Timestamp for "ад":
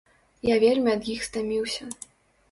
0.97-1.03